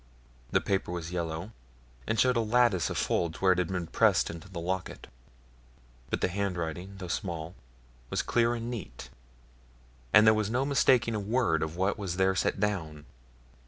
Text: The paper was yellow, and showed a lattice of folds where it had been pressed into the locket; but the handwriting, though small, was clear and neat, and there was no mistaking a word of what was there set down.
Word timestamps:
The 0.49 0.61
paper 0.61 0.91
was 0.91 1.11
yellow, 1.11 1.51
and 2.07 2.19
showed 2.19 2.35
a 2.35 2.39
lattice 2.41 2.89
of 2.89 2.97
folds 2.97 3.39
where 3.39 3.51
it 3.51 3.59
had 3.59 3.67
been 3.67 3.85
pressed 3.85 4.31
into 4.31 4.49
the 4.49 4.59
locket; 4.59 5.05
but 6.09 6.21
the 6.21 6.27
handwriting, 6.27 6.95
though 6.97 7.07
small, 7.07 7.53
was 8.09 8.23
clear 8.23 8.55
and 8.55 8.67
neat, 8.71 9.11
and 10.11 10.25
there 10.25 10.33
was 10.33 10.49
no 10.49 10.65
mistaking 10.65 11.13
a 11.13 11.19
word 11.19 11.61
of 11.61 11.75
what 11.75 11.99
was 11.99 12.15
there 12.15 12.33
set 12.33 12.59
down. 12.59 13.05